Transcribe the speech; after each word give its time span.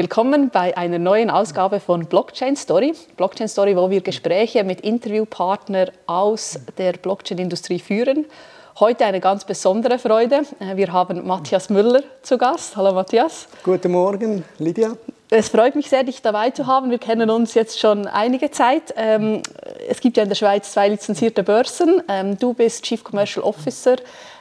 Willkommen 0.00 0.50
bei 0.50 0.76
einer 0.76 1.00
neuen 1.00 1.28
Ausgabe 1.28 1.80
von 1.80 2.06
Blockchain 2.06 2.54
Story. 2.54 2.94
Blockchain 3.16 3.48
Story, 3.48 3.76
wo 3.76 3.90
wir 3.90 4.00
Gespräche 4.00 4.62
mit 4.62 4.82
Interviewpartnern 4.82 5.90
aus 6.06 6.56
der 6.78 6.92
Blockchain-Industrie 6.92 7.80
führen. 7.80 8.26
Heute 8.78 9.06
eine 9.06 9.18
ganz 9.18 9.44
besondere 9.44 9.98
Freude. 9.98 10.42
Wir 10.76 10.92
haben 10.92 11.26
Matthias 11.26 11.68
Müller 11.68 12.04
zu 12.22 12.38
Gast. 12.38 12.76
Hallo 12.76 12.94
Matthias. 12.94 13.48
Guten 13.64 13.90
Morgen, 13.90 14.44
Lydia. 14.60 14.96
Es 15.30 15.48
freut 15.48 15.74
mich 15.74 15.90
sehr, 15.90 16.04
dich 16.04 16.22
dabei 16.22 16.50
zu 16.50 16.68
haben. 16.68 16.92
Wir 16.92 16.98
kennen 16.98 17.28
uns 17.28 17.54
jetzt 17.54 17.80
schon 17.80 18.06
einige 18.06 18.52
Zeit. 18.52 18.94
Ähm, 18.96 19.42
es 19.88 20.00
gibt 20.00 20.16
ja 20.16 20.22
in 20.22 20.28
der 20.28 20.36
Schweiz 20.36 20.70
zwei 20.70 20.88
lizenzierte 20.90 21.42
Börsen. 21.42 22.04
Ähm, 22.08 22.38
du 22.38 22.54
bist 22.54 22.84
Chief 22.84 23.02
Commercial 23.02 23.44
Officer 23.44 23.96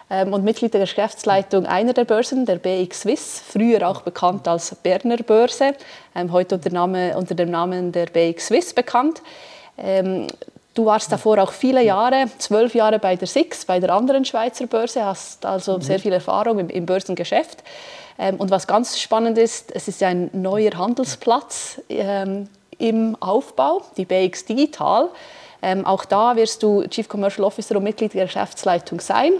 und 0.09 0.43
Mitglied 0.43 0.73
der 0.73 0.81
Geschäftsleitung 0.81 1.65
einer 1.65 1.91
der 1.91 2.05
Börsen, 2.05 2.45
der 2.45 2.55
BX 2.55 3.01
Swiss, 3.01 3.41
früher 3.45 3.87
auch 3.87 4.01
bekannt 4.01 4.47
als 4.47 4.73
Berner 4.75 5.17
Börse, 5.17 5.73
ähm, 6.15 6.31
heute 6.31 6.55
unter, 6.55 6.69
Name, 6.69 7.17
unter, 7.17 7.35
dem 7.35 7.51
Namen 7.51 7.91
der 7.91 8.05
BX 8.05 8.47
Swiss 8.47 8.73
bekannt. 8.73 9.21
Ähm, 9.77 10.27
du 10.73 10.85
warst 10.85 11.11
davor 11.11 11.39
auch 11.43 11.51
viele 11.51 11.83
Jahre, 11.83 12.27
zwölf 12.37 12.73
Jahre 12.73 12.99
bei 12.99 13.17
der 13.17 13.27
SIX, 13.27 13.65
bei 13.65 13.81
der 13.81 13.93
anderen 13.93 14.23
Schweizer 14.23 14.67
Börse, 14.67 15.03
hast 15.03 15.45
also 15.45 15.77
mhm. 15.77 15.81
sehr 15.81 15.99
viel 15.99 16.13
Erfahrung 16.13 16.59
im, 16.59 16.69
im 16.69 16.85
Börsengeschäft. 16.85 17.63
und 18.37 18.49
was 18.49 18.65
ganz 18.65 18.97
spannend 18.97 19.37
ist, 19.37 19.75
es 19.75 19.87
ist 19.87 20.01
ein 20.01 20.29
neuer 20.31 20.71
Handelsplatz 20.77 21.81
im 22.77 23.17
Aufbau, 23.19 23.81
die 23.97 24.05
BX 24.05 24.45
Digital. 24.45 25.09
Ähm, 25.61 25.85
auch 25.85 26.05
da 26.05 26.35
wirst 26.35 26.63
du 26.63 26.85
Chief 26.87 27.07
Commercial 27.07 27.45
Officer 27.45 27.75
und 27.77 27.83
Mitglied 27.83 28.13
der 28.13 28.25
Geschäftsleitung 28.25 28.99
sein. 28.99 29.33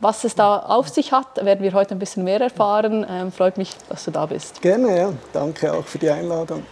Was 0.00 0.22
es 0.24 0.34
da 0.34 0.60
auf 0.60 0.88
sich 0.88 1.12
hat, 1.12 1.44
werden 1.44 1.62
wir 1.62 1.72
heute 1.72 1.94
ein 1.94 1.98
bisschen 1.98 2.22
mehr 2.24 2.40
erfahren. 2.40 3.04
Ähm, 3.10 3.32
freut 3.32 3.58
mich, 3.58 3.72
dass 3.88 4.04
du 4.04 4.12
da 4.12 4.26
bist. 4.26 4.62
Gerne, 4.62 4.96
ja. 4.96 5.12
Danke 5.32 5.72
auch 5.72 5.84
für 5.84 5.98
die 5.98 6.08
Einladung. 6.08 6.62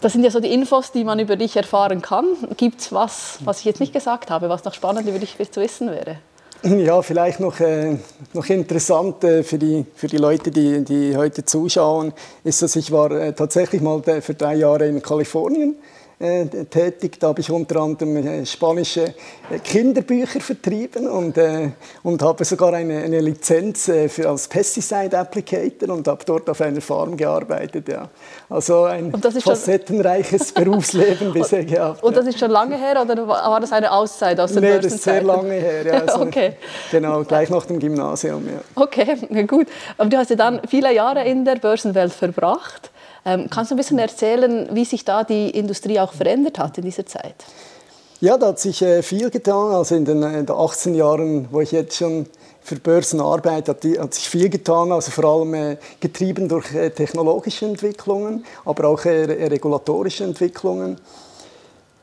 Das 0.00 0.12
sind 0.12 0.24
ja 0.24 0.30
so 0.30 0.40
die 0.40 0.52
Infos, 0.52 0.90
die 0.90 1.04
man 1.04 1.18
über 1.18 1.36
dich 1.36 1.56
erfahren 1.56 2.02
kann. 2.02 2.26
Gibt 2.56 2.80
es 2.80 2.92
was, 2.92 3.38
was 3.44 3.60
ich 3.60 3.64
jetzt 3.64 3.80
nicht 3.80 3.92
gesagt 3.92 4.28
habe, 4.28 4.48
was 4.48 4.64
noch 4.64 4.74
spannend 4.74 5.08
über 5.08 5.18
dich 5.18 5.38
zu 5.50 5.60
wissen 5.60 5.90
wäre? 5.90 6.16
Ja, 6.64 7.02
vielleicht 7.02 7.40
noch, 7.40 7.60
äh, 7.60 7.98
noch 8.32 8.46
interessant 8.46 9.22
äh, 9.22 9.42
für, 9.42 9.58
die, 9.58 9.84
für 9.94 10.06
die 10.06 10.16
Leute, 10.16 10.50
die, 10.50 10.82
die 10.82 11.16
heute 11.16 11.44
zuschauen, 11.44 12.12
ist, 12.42 12.62
dass 12.62 12.74
ich 12.74 12.90
war 12.90 13.10
äh, 13.10 13.34
tatsächlich 13.34 13.82
mal 13.82 14.02
für 14.02 14.34
drei 14.34 14.54
Jahre 14.54 14.86
in 14.86 15.02
Kalifornien 15.02 15.72
äh, 15.72 16.03
tätig. 16.18 17.18
Da 17.20 17.28
habe 17.28 17.40
ich 17.40 17.50
unter 17.50 17.80
anderem 17.80 18.16
äh, 18.16 18.46
spanische 18.46 19.14
äh, 19.50 19.58
Kinderbücher 19.62 20.40
vertrieben 20.40 21.08
und, 21.08 21.36
äh, 21.36 21.70
und 22.02 22.22
habe 22.22 22.44
sogar 22.44 22.72
eine, 22.72 23.02
eine 23.02 23.20
Lizenz 23.20 23.88
äh, 23.88 24.08
für, 24.08 24.28
als 24.28 24.48
Pesticide 24.48 25.18
Applicator 25.18 25.90
und 25.90 26.06
habe 26.08 26.24
dort 26.24 26.48
auf 26.48 26.60
einer 26.60 26.80
Farm 26.80 27.16
gearbeitet. 27.16 27.88
Ja. 27.88 28.08
Also 28.48 28.84
ein 28.84 29.12
facettenreiches 29.12 30.52
Berufsleben 30.54 31.32
bisher 31.32 31.64
gehabt. 31.64 32.02
Und 32.02 32.16
das 32.16 32.26
ist 32.26 32.38
schon 32.38 32.50
lange 32.50 32.76
her 32.76 33.00
oder 33.02 33.26
war 33.26 33.60
das 33.60 33.72
eine 33.72 33.90
Auszeit 33.90 34.38
aus 34.38 34.52
der 34.52 34.62
Nee, 34.62 34.78
das 34.80 34.94
ist 34.94 35.04
sehr 35.04 35.22
lange 35.22 35.54
her. 35.54 35.86
Ja, 35.86 35.92
also 36.06 36.20
okay. 36.20 36.56
Genau, 36.90 37.22
gleich 37.24 37.50
nach 37.50 37.66
dem 37.66 37.78
Gymnasium. 37.78 38.46
Ja. 38.46 38.60
Okay, 38.82 39.16
gut. 39.46 39.66
Aber 39.98 40.08
du 40.08 40.16
hast 40.16 40.30
ja 40.30 40.36
dann 40.36 40.60
viele 40.68 40.92
Jahre 40.92 41.24
in 41.24 41.44
der 41.44 41.56
Börsenwelt 41.56 42.12
verbracht. 42.12 42.90
Ähm, 43.26 43.48
kannst 43.50 43.70
du 43.70 43.74
ein 43.74 43.78
bisschen 43.78 43.98
erzählen, 43.98 44.68
wie 44.72 44.84
sich 44.84 45.04
da 45.04 45.24
die 45.24 45.50
Industrie 45.50 45.98
auch 45.98 46.12
verändert 46.12 46.58
hat 46.58 46.76
in 46.78 46.84
dieser 46.84 47.06
Zeit? 47.06 47.36
Ja, 48.20 48.38
da 48.38 48.48
hat 48.48 48.58
sich 48.58 48.80
äh, 48.82 49.02
viel 49.02 49.30
getan. 49.30 49.72
Also 49.72 49.94
in 49.94 50.04
den, 50.04 50.22
in 50.22 50.46
den 50.46 50.56
18 50.56 50.94
Jahren, 50.94 51.48
wo 51.50 51.60
ich 51.60 51.72
jetzt 51.72 51.96
schon 51.96 52.26
für 52.62 52.76
Börsen 52.76 53.20
arbeite, 53.20 53.72
hat, 53.72 53.84
hat, 53.84 54.14
sich 54.14 54.28
viel 54.28 54.48
getan, 54.48 54.90
also 54.92 55.10
vor 55.10 55.24
allem 55.24 55.54
äh, 55.54 55.76
getrieben 56.00 56.48
durch 56.48 56.74
äh, 56.74 56.90
technologische 56.90 57.66
Entwicklungen, 57.66 58.44
aber 58.64 58.88
auch 58.88 59.04
äh, 59.04 59.46
regulatorische 59.48 60.24
Entwicklungen. 60.24 60.98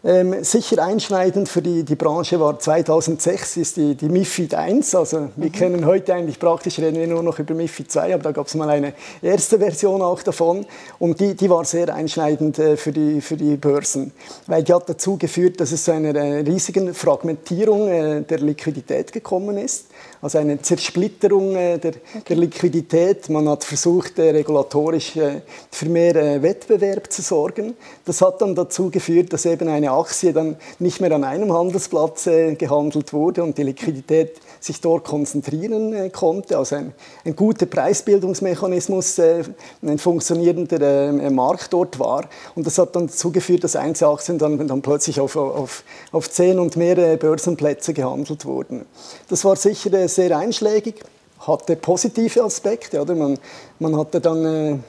Ähm, 0.04 0.44
sicher 0.44 0.84
einschneidend 0.84 1.48
für 1.48 1.62
die, 1.62 1.84
die 1.84 1.96
Branche 1.96 2.40
war 2.40 2.58
2006 2.58 3.58
ist 3.58 3.78
die, 3.78 3.94
die 3.94 4.10
MIFID 4.10 4.54
I. 4.54 4.82
Also 4.94 5.30
wir 5.36 5.50
mhm. 5.50 5.52
kennen 5.52 5.86
heute 5.86 6.16
eigentlich 6.16 6.40
praktisch, 6.40 6.80
reden 6.80 6.98
wir 6.98 7.06
nur 7.06 7.22
noch 7.22 7.38
über 7.38 7.54
MIFID 7.54 7.96
II, 7.96 8.14
aber 8.14 8.24
da 8.24 8.32
gab 8.32 8.48
es 8.48 8.56
mal 8.56 8.68
eine 8.68 8.94
erste 9.22 9.60
Version 9.60 10.02
auch 10.02 10.24
davon. 10.24 10.66
Und 10.98 11.20
die, 11.20 11.36
die 11.36 11.48
war 11.52 11.66
sehr 11.66 11.94
einschneidend 11.94 12.58
äh, 12.58 12.78
für, 12.78 12.92
die, 12.92 13.22
für 13.22 13.38
die 13.38 13.58
Börsen, 13.58 14.12
weil 14.48 14.64
die 14.64 14.74
hat 14.74 14.90
dazu 14.90 15.18
geführt, 15.18 15.60
dass 15.60 15.72
es 15.72 15.84
zu 15.84 15.92
einer 15.92 16.16
äh, 16.16 16.40
riesigen 16.40 16.96
Fragmentierung 16.96 17.88
äh, 17.88 18.22
der 18.22 18.40
Liquidität 18.40 19.12
gekommen 19.12 19.60
ist 19.60 19.86
also 20.22 20.38
eine 20.38 20.62
Zersplitterung 20.62 21.56
äh, 21.56 21.80
der, 21.80 21.92
okay. 21.92 22.22
der, 22.30 22.38
Liquidität. 22.38 23.30
Man 23.30 23.50
hat 23.50 23.64
versucht, 23.64 24.20
äh, 24.20 24.30
regulatorisch 24.30 25.18
äh, 25.18 25.42
für 25.72 25.88
mehr 25.88 26.42
Wettbewerb 26.42 27.12
zu 27.12 27.22
sorgen. 27.22 27.74
Das 28.06 28.22
hat 28.22 28.42
dann 28.42 28.54
dazu 28.54 28.92
geführt, 28.92 29.34
dass 29.34 29.46
eben 29.46 29.68
eine 29.68 29.92
Aktie 29.92 30.32
dann 30.32 30.58
nicht 30.80 31.02
mehr 31.02 31.12
an 31.12 31.24
einem 31.24 31.52
Handelsplatz 31.52 32.26
gehandelt 32.58 33.14
wurde 33.14 33.44
und 33.44 33.58
die 33.58 33.64
Liquidität 33.64 34.40
sich 34.62 34.80
dort 34.80 35.04
konzentrieren 35.04 36.12
konnte. 36.12 36.58
Also 36.58 36.76
ein, 36.76 36.94
ein 37.26 37.36
guter 37.36 37.66
Preisbildungsmechanismus, 37.66 39.20
ein 39.20 39.98
funktionierender 39.98 41.12
Markt 41.30 41.74
dort 41.74 42.00
war. 42.00 42.26
Und 42.56 42.66
das 42.68 42.78
hat 42.78 42.96
dann 42.96 43.08
dazu 43.08 43.32
geführt, 43.32 43.64
dass 43.64 43.76
Einzelaktien 43.76 44.38
dann, 44.38 44.68
dann 44.68 44.82
plötzlich 44.82 45.20
auf, 45.20 45.36
auf, 45.36 45.84
auf 46.12 46.30
zehn 46.30 46.60
und 46.60 46.78
mehr 46.78 47.18
Börsenplätze 47.18 47.94
gehandelt 47.94 48.46
wurden. 48.46 48.86
Das 49.28 49.44
war 49.44 49.56
sicher 49.56 50.08
sehr 50.08 50.38
einschlägig, 50.38 51.04
hatte 51.48 51.76
positive 51.76 52.44
Aspekte. 52.44 53.02
Oder? 53.02 53.16
Man, 53.16 53.38
man 53.80 53.98
hatte 53.98 54.22
dann 54.22 54.46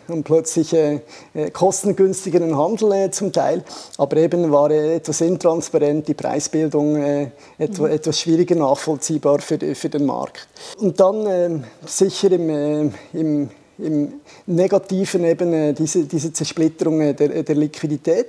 äh, 0.09 0.23
plötzlich 0.23 0.73
äh, 0.73 1.01
äh, 1.35 1.51
kostengünstigeren 1.51 2.57
Handel 2.57 2.93
äh, 2.93 3.11
zum 3.11 3.33
Teil, 3.33 3.65
aber 3.99 4.17
eben 4.19 4.51
war 4.53 4.71
äh, 4.71 4.97
etwas 4.97 5.21
intransparent, 5.21 6.09
die 6.09 6.15
Preisbildung 6.15 6.97
äh, 6.97 7.31
etwa, 7.59 7.85
mhm. 7.85 7.93
etwas 7.93 8.21
schwieriger 8.21 8.55
nachvollziehbar 8.55 9.41
für, 9.41 9.59
für 9.75 9.89
den 9.89 10.07
Markt. 10.07 10.49
Und 10.79 11.01
dann 11.01 11.65
sicher 11.87 12.31
im, 12.33 12.93
im 13.13 13.51
im 13.79 14.21
Negativen 14.47 15.25
eben 15.25 15.75
diese, 15.75 16.05
diese 16.05 16.33
Zersplitterung 16.33 17.17
der, 17.17 17.43
der 17.43 17.55
Liquidität. 17.57 18.29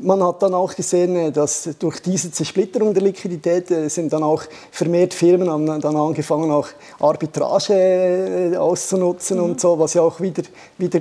Man 0.00 0.22
hat 0.22 0.42
dann 0.42 0.52
auch 0.52 0.74
gesehen, 0.74 1.16
äh, 1.16 1.32
dass 1.32 1.68
durch 1.78 2.00
diese 2.00 2.30
Zersplitterung 2.30 2.92
der 2.92 3.02
Liquidität 3.02 3.70
äh, 3.70 3.88
sind 3.88 4.12
dann 4.12 4.22
auch 4.22 4.42
vermehrt 4.70 5.14
Firmen 5.14 5.48
haben 5.48 5.66
dann 5.66 5.96
angefangen, 5.96 6.50
auch 6.50 6.68
Arbitrage 7.00 8.52
äh, 8.52 8.56
auszunutzen 8.56 9.38
mhm. 9.38 9.44
und 9.44 9.60
so, 9.60 9.78
was 9.78 9.94
ja 9.94 10.02
auch 10.02 10.20
wieder, 10.20 10.42
wieder 10.76 11.00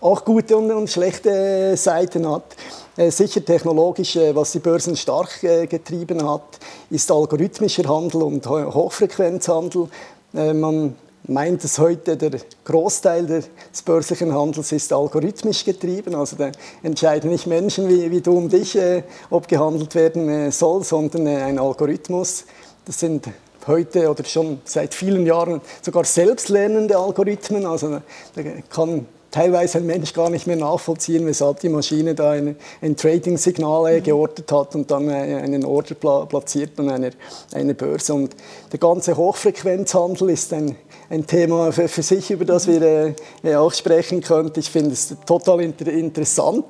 auch 0.00 0.24
gute 0.24 0.56
und, 0.56 0.88
schlechte 0.88 1.76
Seiten 1.76 2.26
hat. 2.26 2.56
Sicher 2.96 3.44
technologisch, 3.44 4.18
was 4.32 4.52
die 4.52 4.58
Börsen 4.58 4.96
stark 4.96 5.40
getrieben 5.40 6.26
hat, 6.26 6.58
ist 6.88 7.10
algorithmischer 7.10 7.86
Handel 7.86 8.22
und 8.22 8.46
Hochfrequenzhandel. 8.46 9.88
Man 10.32 10.94
meint 11.24 11.64
es 11.64 11.78
heute, 11.78 12.16
der 12.16 12.32
Großteil 12.64 13.26
des 13.26 13.82
börslichen 13.84 14.34
Handels 14.34 14.72
ist 14.72 14.92
algorithmisch 14.92 15.64
getrieben. 15.64 16.14
Also 16.14 16.36
da 16.36 16.50
entscheiden 16.82 17.30
nicht 17.30 17.46
Menschen 17.46 17.88
wie, 17.88 18.10
wie 18.10 18.20
du 18.20 18.36
und 18.38 18.52
ich, 18.54 18.76
äh, 18.76 19.02
ob 19.30 19.48
gehandelt 19.48 19.94
werden 19.94 20.28
äh, 20.28 20.50
soll, 20.50 20.84
sondern 20.84 21.26
äh, 21.26 21.36
ein 21.36 21.58
Algorithmus. 21.58 22.44
Das 22.84 23.00
sind 23.00 23.26
heute 23.66 24.10
oder 24.10 24.24
schon 24.24 24.60
seit 24.64 24.94
vielen 24.94 25.26
Jahren 25.26 25.60
sogar 25.82 26.04
selbstlernende 26.04 26.96
Algorithmen. 26.96 27.66
Also 27.66 28.00
da 28.34 28.42
kann 28.68 29.06
teilweise 29.30 29.78
ein 29.78 29.86
Mensch 29.86 30.12
gar 30.12 30.30
nicht 30.30 30.46
mehr 30.46 30.56
nachvollziehen, 30.56 31.26
weshalb 31.26 31.60
die 31.60 31.68
Maschine 31.68 32.14
da 32.14 32.30
ein, 32.30 32.56
ein 32.80 32.96
Trading-Signal 32.96 33.92
äh, 33.92 34.00
geortet 34.00 34.50
hat 34.52 34.74
und 34.74 34.90
dann 34.90 35.08
äh, 35.08 35.12
einen 35.12 35.64
Order 35.64 35.94
pla 35.94 36.26
platziert 36.26 36.78
an 36.78 36.90
einer, 36.90 37.10
einer 37.52 37.74
Börse. 37.74 38.14
Und 38.14 38.34
der 38.72 38.78
ganze 38.78 39.16
Hochfrequenzhandel 39.16 40.30
ist 40.30 40.52
ein, 40.52 40.76
ein 41.08 41.26
Thema 41.26 41.72
für, 41.72 41.88
für 41.88 42.02
sich, 42.02 42.30
über 42.30 42.44
das 42.44 42.66
wir 42.66 43.14
äh, 43.42 43.54
auch 43.54 43.72
sprechen 43.72 44.20
könnten. 44.20 44.58
Ich 44.58 44.70
finde 44.70 44.92
es 44.92 45.14
total 45.26 45.60
inter 45.60 45.86
interessant. 45.88 46.64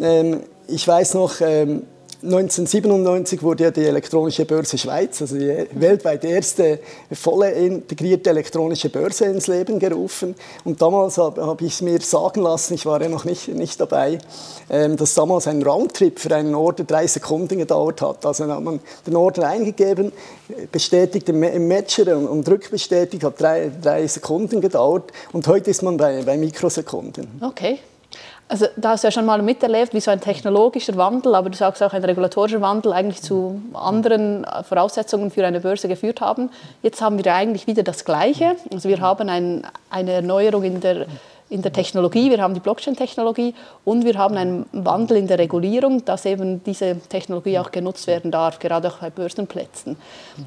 Ähm, 0.00 0.40
ich 0.68 0.86
weiß 0.86 1.14
noch, 1.14 1.40
ähm, 1.40 1.82
1997 2.20 3.44
wurde 3.44 3.64
ja 3.64 3.70
die 3.70 3.84
elektronische 3.84 4.44
Börse 4.44 4.76
Schweiz, 4.76 5.22
also 5.22 5.38
die 5.38 5.68
weltweit 5.72 6.24
erste 6.24 6.80
volle 7.12 7.52
integrierte 7.52 8.30
elektronische 8.30 8.88
Börse 8.88 9.26
ins 9.26 9.46
Leben 9.46 9.78
gerufen. 9.78 10.34
Und 10.64 10.82
damals 10.82 11.16
habe 11.16 11.46
hab 11.46 11.62
ich 11.62 11.80
mir 11.80 12.00
sagen 12.00 12.42
lassen, 12.42 12.74
ich 12.74 12.86
war 12.86 13.00
ja 13.00 13.08
noch 13.08 13.24
nicht, 13.24 13.46
nicht 13.46 13.80
dabei, 13.80 14.18
ähm, 14.68 14.96
dass 14.96 15.14
damals 15.14 15.46
ein 15.46 15.62
Roundtrip 15.62 16.18
für 16.18 16.34
einen 16.34 16.56
Order 16.56 16.82
drei 16.82 17.06
Sekunden 17.06 17.56
gedauert 17.56 18.02
hat. 18.02 18.26
Also 18.26 18.48
hat 18.48 18.64
man 18.64 18.80
den 19.06 19.14
Order 19.14 19.46
eingegeben, 19.46 20.10
bestätigt 20.72 21.28
im 21.28 21.68
Matcher 21.68 22.16
und 22.16 22.48
rückbestätigt, 22.48 23.22
hat 23.22 23.40
drei, 23.40 23.70
drei 23.80 24.04
Sekunden 24.08 24.60
gedauert. 24.60 25.12
Und 25.32 25.46
heute 25.46 25.70
ist 25.70 25.82
man 25.82 25.96
bei, 25.96 26.22
bei 26.22 26.36
Mikrosekunden. 26.36 27.28
Okay. 27.42 27.78
Also 28.50 28.66
da 28.76 28.90
hast 28.90 29.04
du 29.04 29.08
ja 29.08 29.12
schon 29.12 29.26
mal 29.26 29.42
miterlebt, 29.42 29.92
wie 29.92 30.00
so 30.00 30.10
ein 30.10 30.22
technologischer 30.22 30.96
Wandel, 30.96 31.34
aber 31.34 31.50
du 31.50 31.56
sagst 31.56 31.82
auch 31.82 31.92
ein 31.92 32.02
regulatorischer 32.02 32.62
Wandel 32.62 32.94
eigentlich 32.94 33.20
zu 33.20 33.60
anderen 33.74 34.46
Voraussetzungen 34.66 35.30
für 35.30 35.46
eine 35.46 35.60
Börse 35.60 35.86
geführt 35.86 36.22
haben. 36.22 36.48
Jetzt 36.82 37.02
haben 37.02 37.22
wir 37.22 37.34
eigentlich 37.34 37.66
wieder 37.66 37.82
das 37.82 38.06
Gleiche. 38.06 38.56
Also 38.72 38.88
wir 38.88 39.00
haben 39.00 39.28
ein, 39.28 39.66
eine 39.90 40.12
Erneuerung 40.12 40.64
in 40.64 40.80
der 40.80 41.06
in 41.50 41.62
der 41.62 41.72
Technologie, 41.72 42.30
wir 42.30 42.42
haben 42.42 42.54
die 42.54 42.60
Blockchain-Technologie 42.60 43.54
und 43.84 44.04
wir 44.04 44.18
haben 44.18 44.36
einen 44.36 44.66
Wandel 44.72 45.16
in 45.16 45.26
der 45.26 45.38
Regulierung, 45.38 46.04
dass 46.04 46.26
eben 46.26 46.62
diese 46.62 46.98
Technologie 47.08 47.58
auch 47.58 47.70
genutzt 47.70 48.06
werden 48.06 48.30
darf, 48.30 48.58
gerade 48.58 48.88
auch 48.88 48.98
bei 48.98 49.08
Börsenplätzen. 49.08 49.96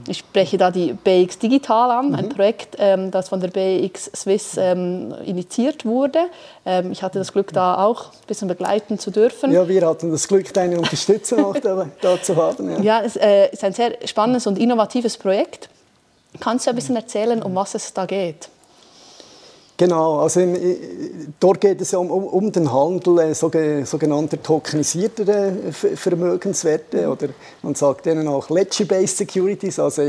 Ich 0.08 0.20
spreche 0.20 0.58
da 0.58 0.70
die 0.70 0.94
BX 0.94 1.40
Digital 1.40 1.90
an, 1.92 2.10
mhm. 2.10 2.16
ein 2.16 2.30
Projekt, 2.30 2.76
ähm, 2.78 3.10
das 3.10 3.30
von 3.30 3.40
der 3.40 3.48
BX 3.48 4.12
Swiss 4.16 4.58
ähm, 4.58 5.14
initiiert 5.26 5.86
wurde. 5.86 6.20
Ähm, 6.66 6.92
ich 6.92 7.02
hatte 7.02 7.18
das 7.18 7.34
Glück, 7.34 7.52
da 7.52 7.84
auch 7.84 8.10
ein 8.10 8.28
bisschen 8.28 8.48
begleiten 8.48 9.00
zu 9.00 9.10
dürfen. 9.10 9.52
Ja, 9.52 9.68
wir 9.68 9.88
hatten 9.88 10.12
das 10.12 10.28
Glück, 10.28 10.54
deine 10.54 10.78
Unterstützung 10.78 11.46
auch 11.46 11.58
da, 11.58 11.88
zu 12.22 12.36
haben. 12.36 12.70
Ja, 12.70 12.82
ja 12.82 13.02
es 13.02 13.16
äh, 13.16 13.50
ist 13.52 13.64
ein 13.64 13.74
sehr 13.74 13.98
spannendes 14.06 14.46
und 14.46 14.60
innovatives 14.60 15.18
Projekt. 15.18 15.70
Kannst 16.40 16.66
du 16.66 16.70
ein 16.70 16.76
bisschen 16.76 16.96
erzählen, 16.96 17.42
um 17.42 17.56
was 17.56 17.74
es 17.74 17.92
da 17.94 18.06
geht? 18.06 18.50
Genau, 19.82 20.20
also 20.20 20.42
im, 20.42 20.56
dort 21.40 21.60
geht 21.60 21.82
es 21.82 21.96
um, 21.96 22.12
um, 22.12 22.26
um 22.26 22.52
den 22.52 22.72
Handel 22.72 23.18
äh, 23.18 23.34
sogenannter 23.34 24.40
tokenisierter 24.44 25.28
äh, 25.28 25.72
Vermögenswerte 25.72 27.10
oder 27.10 27.30
man 27.64 27.74
sagt 27.74 28.06
denen 28.06 28.28
auch 28.28 28.52
Ledger-Based 28.52 29.18
Securities, 29.18 29.80
also 29.80 30.04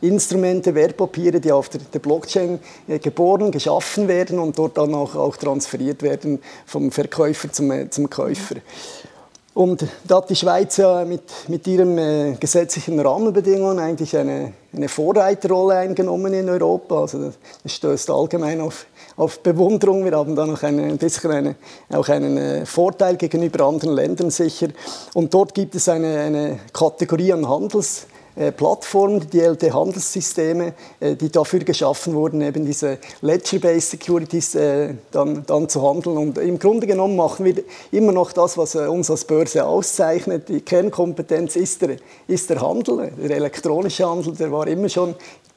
Instrumente, 0.00 0.72
Wertpapiere, 0.76 1.40
die 1.40 1.50
auf 1.50 1.68
der, 1.70 1.80
der 1.92 1.98
Blockchain 1.98 2.60
äh, 2.86 3.00
geboren, 3.00 3.50
geschaffen 3.50 4.06
werden 4.06 4.38
und 4.38 4.56
dort 4.56 4.78
dann 4.78 4.94
auch, 4.94 5.16
auch 5.16 5.36
transferiert 5.36 6.04
werden 6.04 6.38
vom 6.64 6.92
Verkäufer 6.92 7.50
zum, 7.50 7.72
äh, 7.72 7.90
zum 7.90 8.08
Käufer. 8.08 8.54
Und 9.54 9.86
da 10.06 10.18
hat 10.18 10.28
die 10.28 10.36
Schweiz 10.36 10.76
ja 10.76 11.04
mit, 11.06 11.22
mit 11.48 11.66
ihren 11.66 11.96
äh, 11.96 12.36
gesetzlichen 12.38 13.00
Rahmenbedingungen 13.00 13.78
eigentlich 13.78 14.14
eine, 14.16 14.52
eine 14.72 14.88
Vorreiterrolle 14.88 15.76
eingenommen 15.76 16.32
in 16.34 16.48
Europa. 16.48 17.00
Also 17.00 17.32
das 17.62 17.72
stößt 17.72 18.10
allgemein 18.10 18.60
auf 18.60 18.84
auf 19.16 19.40
Bewunderung. 19.40 20.04
Wir 20.04 20.12
haben 20.12 20.36
da 20.36 20.46
noch 20.46 20.62
eine, 20.62 20.84
ein 20.84 20.98
bisschen 20.98 21.30
eine, 21.30 21.56
auch 21.90 22.08
einen 22.08 22.36
äh, 22.36 22.66
Vorteil 22.66 23.16
gegenüber 23.16 23.64
anderen 23.64 23.94
Ländern 23.94 24.30
sicher. 24.30 24.68
Und 25.14 25.32
dort 25.32 25.54
gibt 25.54 25.74
es 25.74 25.88
eine, 25.88 26.18
eine 26.18 26.60
Kategorie 26.72 27.32
an 27.32 27.48
Handels 27.48 28.06
äh, 28.34 28.52
Plattformen, 28.52 29.20
die 29.20 29.38
DLT-Handelssysteme, 29.38 30.74
äh, 31.00 31.16
die 31.16 31.30
dafür 31.30 31.60
geschaffen 31.60 32.14
wurden, 32.14 32.42
eben 32.42 32.66
diese 32.66 32.98
Ledger-Based 33.22 33.92
Securities 33.92 34.58
dann, 35.10 35.44
dann 35.46 35.68
zu 35.70 35.82
handeln. 35.82 36.18
Und 36.18 36.38
im 36.38 36.58
Grunde 36.58 36.86
genommen 36.86 37.16
machen 37.16 37.46
wir 37.46 37.54
immer 37.92 38.12
noch 38.12 38.32
das, 38.32 38.58
was 38.58 38.76
uns 38.76 39.10
als 39.10 39.24
Börse 39.24 39.64
auszeichnet. 39.64 40.50
Die 40.50 40.60
Kernkompetenz 40.60 41.56
ist 41.56 41.80
der, 41.80 41.96
ist 42.28 42.50
der 42.50 42.60
Handel, 42.60 43.10
der 43.16 43.36
elektronische 43.36 44.06
Handel, 44.06 44.34
der 44.34 44.52
war 44.52 44.66
immer 44.66 44.90
schon 44.90 45.14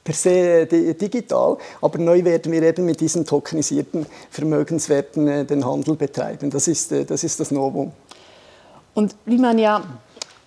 per 0.10 0.16
se 0.16 0.66
digital, 0.66 1.58
aber 1.82 2.00
neu 2.00 2.24
werden 2.24 2.52
wir 2.52 2.64
eben 2.64 2.86
mit 2.86 3.00
diesen 3.00 3.26
tokenisierten 3.26 4.08
Vermögenswerten 4.32 5.28
äh, 5.28 5.46
den 5.46 5.64
Handel 5.64 5.96
betreiben. 5.96 6.50
Das 6.50 6.68
ist, 6.68 6.92
äh, 6.92 7.06
das 7.06 7.24
ist 7.24 7.40
das 7.40 7.52
Novum. 7.52 7.92
Und 8.96 9.16
wie 9.26 9.38
man 9.38 9.60
ja 9.60 9.84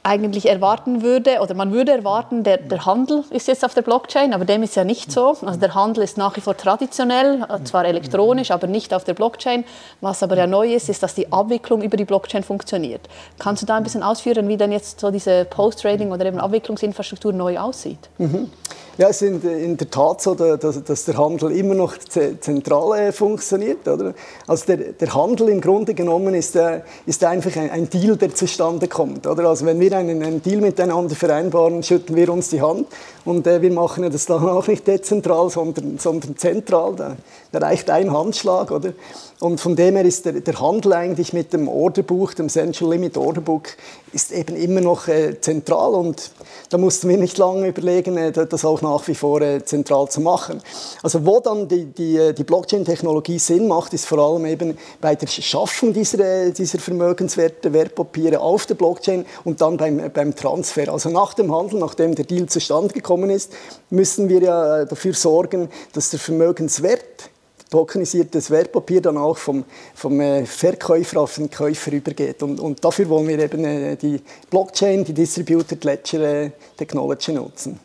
eigentlich 0.02 0.48
erwarten 0.48 1.02
würde, 1.02 1.38
oder 1.38 1.54
man 1.54 1.70
würde 1.70 1.92
erwarten, 1.92 2.42
der, 2.42 2.56
der, 2.56 2.86
Handel 2.86 3.22
ist 3.30 3.46
jetzt 3.46 3.64
auf 3.64 3.72
der 3.74 3.82
Blockchain, 3.82 4.34
aber 4.34 4.44
dem 4.44 4.64
ist 4.64 4.74
ja 4.74 4.82
nicht 4.82 5.12
so. 5.12 5.36
Also 5.42 5.60
der 5.60 5.76
Handel 5.76 6.02
ist 6.02 6.18
nach 6.18 6.36
wie 6.36 6.40
vor 6.40 6.56
traditionell, 6.56 7.46
zwar 7.62 7.84
elektronisch, 7.84 8.50
aber 8.50 8.66
nicht 8.66 8.92
auf 8.92 9.04
der 9.04 9.14
Blockchain. 9.14 9.64
Was 10.00 10.24
aber 10.24 10.36
ja 10.36 10.48
neu 10.48 10.74
ist, 10.74 10.88
ist, 10.88 11.04
dass 11.04 11.14
die 11.14 11.32
Abwicklung 11.32 11.82
über 11.82 11.96
die 11.96 12.04
Blockchain 12.04 12.42
funktioniert. 12.42 13.02
Kannst 13.38 13.62
du 13.62 13.66
da 13.66 13.76
ein 13.76 13.84
bisschen 13.84 14.02
ausführen, 14.02 14.48
wie 14.48 14.56
denn 14.56 14.72
jetzt 14.72 14.98
so 14.98 15.12
diese 15.12 15.44
Post-Trading 15.44 16.10
oder 16.10 16.26
eben 16.26 16.40
Abwicklungsinfrastruktur 16.40 17.32
neu 17.32 17.60
aussieht? 17.60 18.10
Mhm. 18.18 18.50
Ja, 18.98 19.08
es 19.08 19.22
ist 19.22 19.42
in 19.42 19.78
der 19.78 19.90
Tat 19.90 20.20
so, 20.20 20.34
dass, 20.34 21.04
der 21.06 21.16
Handel 21.16 21.50
immer 21.52 21.74
noch 21.74 21.96
zentral 21.96 22.98
äh, 22.98 23.12
funktioniert. 23.12 23.88
Oder? 23.88 24.12
Also 24.46 24.66
der, 24.66 24.92
der, 24.92 25.14
Handel 25.14 25.48
im 25.48 25.62
Grunde 25.62 25.94
genommen 25.94 26.34
ist, 26.34 26.54
äh, 26.56 26.82
ist 27.06 27.24
einfach 27.24 27.56
ein, 27.56 27.70
ein, 27.70 27.88
Deal, 27.88 28.18
der 28.18 28.34
zustande 28.34 28.88
kommt. 28.88 29.26
Oder? 29.26 29.48
Also 29.48 29.64
wenn 29.64 29.80
wir 29.80 29.96
einen, 29.96 30.22
einen, 30.22 30.42
Deal 30.42 30.60
miteinander 30.60 31.14
vereinbaren, 31.14 31.82
schütten 31.82 32.14
wir 32.16 32.30
uns 32.30 32.50
die 32.50 32.60
Hand 32.60 32.86
und 33.24 33.46
äh, 33.46 33.62
wir 33.62 33.72
machen 33.72 34.10
das 34.12 34.26
dann 34.26 34.46
auch 34.46 34.66
nicht 34.66 34.86
dezentral, 34.86 35.48
sondern, 35.48 35.98
sondern 35.98 36.36
zentral. 36.36 36.94
Da, 36.94 37.16
da 37.50 37.58
reicht 37.60 37.88
ein 37.88 38.12
Handschlag. 38.12 38.70
Oder? 38.70 38.92
Und 39.40 39.58
von 39.58 39.74
dem 39.74 39.96
her 39.96 40.04
ist 40.04 40.26
der, 40.26 40.34
der, 40.34 40.60
Handel 40.60 40.92
eigentlich 40.92 41.32
mit 41.32 41.52
dem 41.52 41.66
Orderbuch, 41.66 42.34
dem 42.34 42.48
Central 42.48 42.90
Limit 42.90 43.16
Orderbook, 43.16 43.68
ist 44.12 44.32
eben 44.32 44.54
immer 44.54 44.80
noch 44.80 45.08
äh, 45.08 45.40
zentral 45.40 45.94
und 45.94 46.30
da 46.70 46.78
mussten 46.78 47.08
wir 47.08 47.16
nicht 47.16 47.38
lange 47.38 47.68
überlegen, 47.68 48.16
äh, 48.16 48.32
das 48.32 48.64
auch 48.64 48.81
nach 48.82 49.06
wie 49.08 49.14
vor 49.14 49.40
äh, 49.40 49.64
zentral 49.64 50.08
zu 50.08 50.20
machen. 50.20 50.60
Also 51.02 51.24
wo 51.24 51.40
dann 51.40 51.68
die, 51.68 51.86
die, 51.86 52.16
äh, 52.16 52.32
die 52.32 52.44
Blockchain-Technologie 52.44 53.38
Sinn 53.38 53.68
macht, 53.68 53.94
ist 53.94 54.06
vor 54.06 54.18
allem 54.18 54.44
eben 54.46 54.76
bei 55.00 55.14
der 55.14 55.26
Schaffung 55.26 55.92
dieser, 55.92 56.18
äh, 56.20 56.52
dieser 56.52 56.78
Vermögenswerte, 56.78 57.72
Wertpapiere 57.72 58.40
auf 58.40 58.66
der 58.66 58.74
Blockchain 58.74 59.24
und 59.44 59.60
dann 59.60 59.76
beim, 59.76 60.10
beim 60.12 60.34
Transfer. 60.34 60.92
Also 60.92 61.08
nach 61.08 61.34
dem 61.34 61.54
Handel, 61.54 61.78
nachdem 61.78 62.14
der 62.14 62.24
Deal 62.24 62.46
zustande 62.46 62.92
gekommen 62.92 63.30
ist, 63.30 63.52
müssen 63.90 64.28
wir 64.28 64.42
ja 64.42 64.84
dafür 64.84 65.14
sorgen, 65.14 65.68
dass 65.92 66.10
der 66.10 66.20
Vermögenswert 66.20 67.30
tokenisiertes 67.72 68.50
Wertpapier 68.50 69.00
dann 69.00 69.16
auch 69.16 69.38
vom, 69.38 69.64
vom 69.94 70.20
äh, 70.20 70.44
Verkäufer 70.44 71.22
auf 71.22 71.36
den 71.36 71.50
Käufer 71.50 71.92
übergeht. 71.92 72.42
Und, 72.42 72.60
und 72.60 72.84
dafür 72.84 73.08
wollen 73.08 73.26
wir 73.26 73.38
eben 73.38 73.64
äh, 73.64 73.96
die 73.96 74.20
Blockchain, 74.50 75.04
die 75.04 75.14
Distributed 75.14 75.82
Ledger 75.82 76.20
äh, 76.20 76.50
Technology 76.76 77.32
nutzen. 77.32 77.80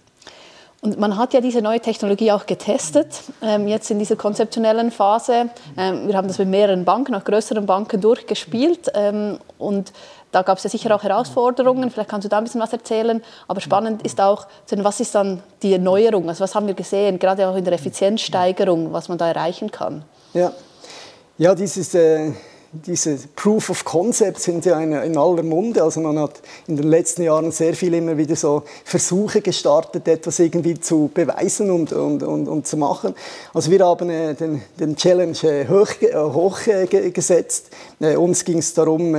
Und 0.81 0.99
man 0.99 1.17
hat 1.17 1.33
ja 1.33 1.41
diese 1.41 1.61
neue 1.61 1.79
Technologie 1.79 2.31
auch 2.31 2.45
getestet, 2.45 3.23
ähm, 3.41 3.67
jetzt 3.67 3.89
in 3.89 3.97
dieser 3.97 4.15
konzeptionellen 4.15 4.91
Phase. 4.91 5.49
Ähm, 5.75 6.07
wir 6.07 6.15
haben 6.15 6.27
das 6.27 6.37
mit 6.37 6.49
mehreren 6.49 6.85
Banken, 6.85 7.15
auch 7.15 7.23
größeren 7.23 7.65
Banken 7.65 7.99
durchgespielt. 7.99 8.91
Ähm, 8.93 9.39
und 9.57 9.91
da 10.31 10.43
gab 10.43 10.59
es 10.59 10.63
ja 10.65 10.69
sicher 10.69 10.95
auch 10.95 11.01
Herausforderungen, 11.01 11.89
vielleicht 11.89 12.09
kannst 12.09 12.25
du 12.25 12.29
da 12.29 12.37
ein 12.37 12.43
bisschen 12.43 12.61
was 12.61 12.73
erzählen. 12.73 13.23
Aber 13.47 13.59
spannend 13.59 14.03
ist 14.03 14.21
auch, 14.21 14.45
was 14.69 14.99
ist 14.99 15.15
dann 15.15 15.41
die 15.63 15.73
Erneuerung? 15.73 16.29
Also 16.29 16.43
was 16.43 16.53
haben 16.53 16.67
wir 16.67 16.75
gesehen, 16.75 17.17
gerade 17.17 17.47
auch 17.47 17.55
in 17.55 17.63
der 17.63 17.73
Effizienzsteigerung, 17.73 18.93
was 18.93 19.09
man 19.09 19.17
da 19.17 19.27
erreichen 19.27 19.71
kann? 19.71 20.03
Ja, 20.33 20.51
ja 21.39 21.55
dieses, 21.55 21.95
äh, 21.95 22.33
diese 22.71 23.17
Proof 23.35 23.69
of 23.69 23.85
Concept 23.85 24.39
sind 24.39 24.65
ja 24.65 24.79
in, 24.79 24.91
in 24.91 25.17
aller 25.17 25.43
Munde. 25.43 25.83
Also 25.83 26.01
man 26.01 26.19
hat 26.19 26.41
in 26.67 26.75
den 26.75 26.87
letzten 26.87 27.23
Jahren 27.23 27.51
sehr 27.51 27.73
viel 27.73 27.93
immer 27.93 28.17
wieder 28.17 28.35
so 28.35 28.63
Versuche 28.83 29.41
gestartet, 29.41 30.07
etwas 30.07 30.39
irgendwie 30.39 30.79
zu 30.79 31.09
beweisen 31.13 31.71
und, 31.71 31.93
und, 31.93 32.23
und, 32.23 32.47
und 32.47 32.67
zu 32.67 32.77
machen. 32.77 33.15
Also 33.53 33.71
wir 33.71 33.85
haben 33.85 34.09
äh, 34.09 34.33
den, 34.33 34.61
den 34.79 34.95
Challenge 34.95 35.37
äh, 35.43 35.67
hoch, 35.67 35.89
äh, 36.01 36.15
hoch 36.15 36.59
äh. 36.67 36.87
Äh, 37.99 38.15
uns 38.15 38.43
ging 38.45 38.59
es 38.59 38.73
darum, 38.73 39.15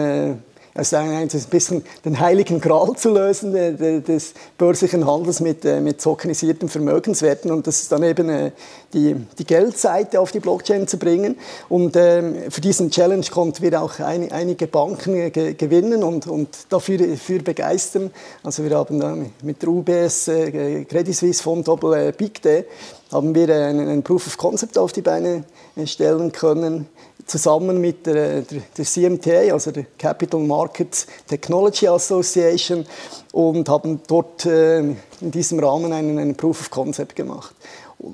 also 0.75 0.97
ein 0.97 1.29
bisschen 1.51 1.85
den 2.05 2.21
heiligen 2.21 2.61
Gral 2.61 2.95
zu 2.97 3.11
lösen 3.11 3.53
des 3.53 4.35
börslichen 4.57 5.07
Handels 5.07 5.41
mit, 5.41 5.65
äh, 5.65 5.81
mit 5.81 6.01
tokenisierten 6.01 6.69
Vermögenswerten 6.69 7.51
und 7.51 7.67
das 7.67 7.81
ist 7.83 7.93
dann 7.93 8.03
eben 8.03 8.29
äh, 8.29 8.53
die, 8.93 9.17
die 9.39 9.45
Geldseite 9.45 10.21
auf 10.21 10.33
die 10.33 10.41
Blockchain 10.41 10.87
zu 10.87 10.99
bringen. 10.99 11.37
Und 11.69 11.97
ähm, 11.97 12.51
für 12.51 12.61
diesen 12.61 12.91
Challenge 12.91 13.25
konnten 13.31 13.63
wir 13.63 13.83
auch 13.83 13.99
ein, 14.01 14.31
einige 14.33 14.67
Banken 14.67 15.15
äh, 15.15 15.31
gewinnen 15.31 16.03
und, 16.03 16.27
und 16.27 16.49
dafür, 16.69 16.99
dafür 16.99 17.43
begeistern. 17.43 18.11
Also 18.43 18.65
wir 18.65 18.77
haben 18.77 19.01
dann 19.01 19.33
mit 19.43 19.63
der 19.63 19.69
UBS, 19.69 20.27
Credit 20.27 21.15
Suisse 21.15 21.43
Fonds 21.43 21.67
Doppel 21.67 22.13
Big 22.13 22.41
Day, 22.43 22.65
haben 23.13 23.35
wir 23.35 23.55
einen, 23.55 23.89
einen 23.89 24.03
Proof 24.03 24.27
of 24.27 24.37
Concept 24.37 24.77
auf 24.79 24.93
die 24.93 25.03
Beine 25.03 25.45
stellen 25.85 26.33
können 26.33 26.87
zusammen 27.29 27.81
mit 27.81 28.07
der, 28.07 28.43
der, 28.43 28.63
der, 28.77 28.85
CMTA, 28.85 29.53
also 29.53 29.71
der 29.71 29.85
Capital 29.99 30.41
Markets 30.41 31.07
Technology 31.27 31.87
Association, 31.87 32.87
und 33.33 33.69
haben 33.69 34.01
dort 34.07 34.47
äh, 34.47 34.79
in 34.79 34.97
diesem 35.21 35.61
Rahmen 35.61 35.93
einen, 35.93 36.19
einen 36.19 36.35
Proof 36.35 36.63
of 36.63 36.71
Concept 36.71 37.15
gemacht. 37.15 37.55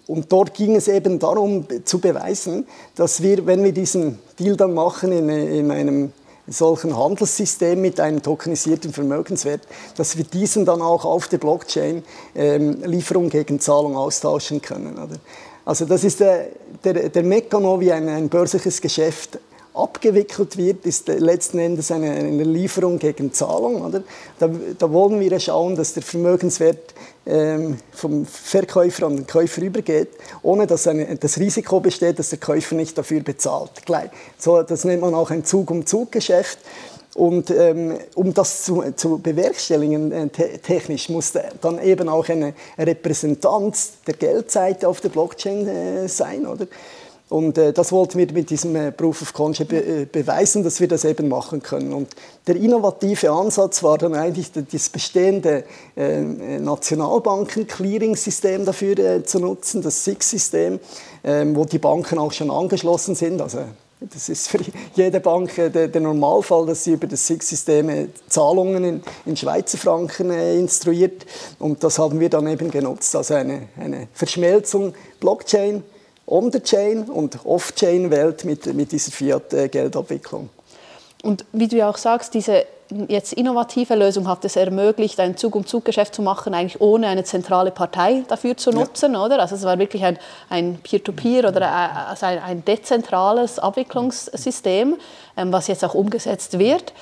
Und 0.07 0.33
dort 0.33 0.55
ging 0.55 0.77
es 0.77 0.89
eben 0.89 1.19
darum 1.19 1.67
zu 1.85 1.99
beweisen, 2.01 2.67
dass 2.95 3.23
wir, 3.23 3.47
wenn 3.47 3.63
wir 3.63 3.73
diesen 3.73 4.19
Deal 4.39 4.57
dann 4.57 4.75
machen 4.75 5.13
in, 5.13 5.29
in 5.29 5.71
einem 5.71 6.13
solchen 6.47 6.97
Handelssystem 6.97 7.81
mit 7.81 8.01
einem 8.01 8.23
tokenisierten 8.23 8.93
Vermögenswert, 8.93 9.63
dass 9.97 10.17
wir 10.17 10.25
diesen 10.25 10.65
dann 10.65 10.83
auch 10.83 11.05
auf 11.05 11.29
der 11.29 11.39
Blockchain 11.39 12.05
ähm, 12.35 12.83
Lieferung 12.85 13.31
gegen 13.31 13.61
Zahlung 13.61 13.97
austauschen 13.97 14.61
können. 14.61 14.95
Oder? 14.95 15.17
Also 15.65 15.87
das 15.87 16.05
ist 16.05 16.21
der, 16.21 16.49
der, 16.85 17.09
der 17.09 17.23
Mechanismus, 17.23 17.81
wie 17.81 17.93
ein, 17.93 18.09
ein 18.09 18.29
börsliches 18.29 18.81
Geschäft 18.81 19.39
abgewickelt 19.75 20.57
wird, 20.57 20.87
ist 20.87 21.09
letzten 21.09 21.59
Endes 21.59 21.91
eine, 21.91 22.13
eine 22.13 22.45
Lieferung 22.45 22.99
gegen 22.99 23.33
Zahlung. 23.33 23.83
Oder? 23.83 24.05
Da, 24.39 24.49
da, 24.79 24.93
wollen 24.93 25.19
wir 25.19 25.39
schauen, 25.41 25.75
dass 25.75 25.95
der 25.95 26.05
Vermögenswert 26.05 26.95
ähm, 27.27 27.79
vom 27.93 28.25
Verkäufer 28.25 29.07
an 29.07 29.17
den 29.17 29.27
Käufer 29.27 29.63
übergeht, 29.63 30.11
ohne 30.43 30.69
dass 30.69 30.87
eine, 30.87 31.17
das 31.17 31.39
Risiko 31.39 31.81
besteht, 31.81 32.21
dass 32.21 32.31
der 32.31 32.39
Käufer 32.39 32.77
nicht 32.77 32.97
dafür 32.97 33.21
bezahlt. 33.21 33.73
So, 34.39 34.63
das 34.63 34.85
nennt 34.85 35.03
man 35.03 35.13
auch 35.13 35.31
ein 35.31 35.45
Zug-um-Zug-Geschäft. 35.45 36.59
Und 37.15 37.51
ähm, 37.51 37.97
um 38.17 38.35
das 38.35 38.65
zu, 38.65 38.83
zu 38.97 39.19
bewerkstelligen 39.19 40.11
äh, 40.11 40.29
te 40.29 40.59
technisch 40.59 41.09
muss 41.09 41.33
dann 41.61 41.81
eben 41.81 42.09
auch 42.09 42.29
eine 42.29 42.55
Repräsentanz 42.77 43.93
der 44.05 44.15
Geldseite 44.15 44.89
auf 44.89 45.01
der 45.01 45.11
Blockchain 45.11 45.69
äh, 45.69 46.09
sein, 46.09 46.45
oder? 46.45 46.67
Und 47.35 47.59
äh, 47.59 47.73
das 47.73 47.91
wollten 47.91 48.19
wir 48.19 48.33
mit 48.33 48.51
diesem 48.51 48.77
äh, 48.77 48.93
Proof 48.93 49.23
of 49.23 49.33
Concept 49.33 49.71
be 49.71 49.85
äh, 49.85 50.05
beweisen, 50.05 50.63
dass 50.63 50.79
wir 50.79 50.87
das 50.87 51.05
eben 51.05 51.27
machen 51.27 51.61
können. 51.61 51.93
Und 51.93 52.07
der 52.47 52.55
innovative 52.55 53.33
Ansatz 53.33 53.83
war 53.83 53.99
dann 53.99 54.15
eigentlich 54.15 54.53
das 54.53 54.89
bestehende 54.89 55.65
äh, 55.97 56.21
Nationalbanken-Clearing-System 56.21 58.65
dafür 58.65 58.97
äh, 59.01 59.25
zu 59.25 59.41
nutzen, 59.41 59.83
das 59.83 60.05
SIX-System, 60.05 60.79
ähm, 61.25 61.57
wo 61.57 61.65
die 61.65 61.81
Banken 61.81 62.21
auch 62.21 62.31
schon 62.31 62.53
angeschlossen 62.53 63.17
sind. 63.17 63.43
Also 63.43 63.63
das 63.99 64.29
ist 64.29 64.47
für 64.47 64.61
jede 64.95 65.19
Bank 65.19 65.59
äh, 65.59 65.71
der, 65.71 65.89
der 65.89 66.03
Normalfall, 66.03 66.67
dass 66.67 66.85
sie 66.85 66.93
über 66.93 67.09
das 67.09 67.27
SIG-System 67.27 68.11
Zahlungen 68.29 68.85
in, 68.85 69.03
in, 69.27 69.37
Schweizer 69.37 69.79
Franken 69.79 70.31
äh, 70.31 70.57
instruiert. 70.57 71.27
Und 71.59 71.83
das 71.83 71.99
haben 71.99 72.21
wir 72.21 72.31
dann 72.31 72.47
eben 72.47 72.71
genutzt, 72.71 73.17
also 73.17 73.35
eine, 73.35 73.63
eine 73.77 74.07
Verschmelzung 74.13 74.95
Blockchain, 75.19 75.83
On-the-Chain 76.27 77.05
und 77.05 77.45
Off-Chain-Welt 77.45 78.45
mit, 78.45 78.73
mit 78.75 78.93
dieser 78.93 79.13
Fiat-Geldabwicklung. 79.13 80.49
Und 81.23 81.45
wie 81.53 81.69
du 81.69 81.77
ja 81.77 81.89
auch 81.89 81.97
sagst, 81.97 82.35
diese 82.35 82.67
jetzt 83.09 83.33
innovative 83.33 83.95
Lösung 83.95 84.29
hat 84.29 84.45
es 84.45 84.57
ermöglicht, 84.57 85.19
ein 85.21 85.37
Zug-um-Zug-Geschäft 85.37 86.15
zu 86.15 86.23
machen, 86.23 86.55
eigentlich 86.55 86.81
ohne 86.81 87.07
eine 87.09 87.25
zentrale 87.25 87.71
Partei 87.71 88.25
dafür 88.29 88.57
zu 88.57 88.71
nutzen, 88.71 89.15
ja. 89.15 89.25
oder? 89.25 89.41
Also 89.41 89.55
es 89.55 89.65
war 89.65 89.79
wirklich 89.79 90.05
ein, 90.05 90.19
ein 90.51 90.79
Peer-to-Peer 90.83 91.49
oder 91.49 91.71
also 92.09 92.27
ein, 92.27 92.43
ein, 92.43 92.65
dezentrales 92.65 93.59
Abwicklungssystem, 93.59 94.97
ähm, 95.37 95.53
was 95.53 95.69
jetzt 95.69 95.85
auch 95.85 95.95
umgesetzt 95.95 96.59
wird. 96.59 96.93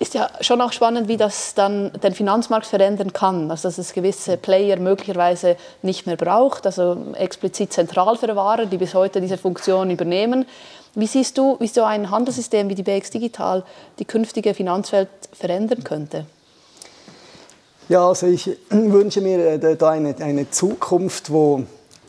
Ist 0.00 0.14
ja 0.14 0.30
schon 0.40 0.60
auch 0.60 0.72
spannend, 0.72 1.08
wie 1.08 1.16
das 1.16 1.54
dann 1.54 1.90
den 2.02 2.14
Finanzmarkt 2.14 2.66
verändern 2.66 3.12
kann. 3.12 3.50
Also 3.50 3.68
dass 3.68 3.78
es 3.78 3.92
gewisse 3.92 4.36
Player 4.36 4.78
möglicherweise 4.78 5.56
nicht 5.82 6.06
mehr 6.06 6.16
braucht, 6.16 6.66
also 6.66 6.96
explizit 7.14 7.72
Zentralverwahrer, 7.72 8.66
die 8.66 8.78
bis 8.78 8.94
heute 8.94 9.20
diese 9.20 9.38
Funktion 9.38 9.90
übernehmen 9.90 10.46
wie 10.98 11.06
siehst 11.06 11.38
du, 11.38 11.56
wie 11.60 11.68
so 11.68 11.84
ein 11.84 12.10
Handelssystem 12.10 12.68
wie 12.68 12.74
die 12.74 12.82
BX 12.82 13.10
Digital 13.10 13.62
die 14.00 14.04
künftige 14.04 14.52
Finanzwelt 14.52 15.08
verändern 15.32 15.84
könnte? 15.84 16.26
Ja, 17.88 18.08
also 18.08 18.26
ich 18.26 18.50
wünsche 18.70 19.20
mir 19.20 19.62
äh, 19.62 19.76
da 19.76 19.90
eine, 19.90 20.16
eine 20.18 20.50
Zukunft, 20.50 21.30
wo, 21.30 21.62